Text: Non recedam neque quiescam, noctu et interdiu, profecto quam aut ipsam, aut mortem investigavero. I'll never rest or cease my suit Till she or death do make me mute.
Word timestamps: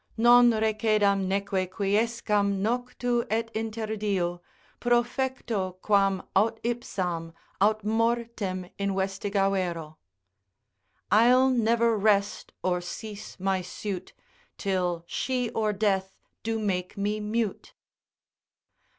Non 0.17 0.49
recedam 0.49 1.27
neque 1.27 1.67
quiescam, 1.69 2.59
noctu 2.59 3.23
et 3.29 3.51
interdiu, 3.53 4.39
profecto 4.79 5.73
quam 5.79 6.23
aut 6.35 6.59
ipsam, 6.63 7.33
aut 7.61 7.83
mortem 7.83 8.67
investigavero. 8.79 9.97
I'll 11.11 11.51
never 11.51 11.95
rest 11.95 12.51
or 12.63 12.81
cease 12.81 13.39
my 13.39 13.61
suit 13.61 14.13
Till 14.57 15.03
she 15.05 15.51
or 15.51 15.71
death 15.71 16.17
do 16.41 16.57
make 16.57 16.97
me 16.97 17.19
mute. 17.19 17.75